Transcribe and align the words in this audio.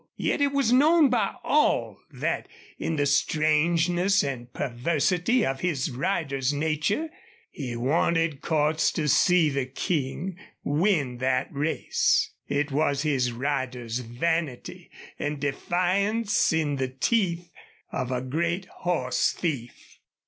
Yet 0.17 0.41
it 0.41 0.51
was 0.51 0.73
known 0.73 1.11
by 1.11 1.35
all 1.43 1.99
that 2.09 2.47
in 2.79 2.95
the 2.95 3.05
strangeness 3.05 4.23
and 4.23 4.51
perversity 4.51 5.45
of 5.45 5.59
his 5.59 5.91
rider's 5.91 6.51
nature 6.51 7.11
he 7.51 7.75
wanted 7.75 8.41
Cordts 8.41 8.91
to 8.93 9.07
see 9.07 9.51
the 9.51 9.67
King 9.67 10.39
win 10.63 11.17
that 11.19 11.53
race. 11.53 12.31
It 12.47 12.71
was 12.71 13.03
his 13.03 13.31
rider's 13.31 13.99
vanity 13.99 14.89
and 15.19 15.39
defiance 15.39 16.51
in 16.51 16.77
the 16.77 16.87
teeth 16.89 17.51
of 17.91 18.11
a 18.11 18.21
great 18.23 18.65
horse 18.79 19.31
thief. 19.31 19.99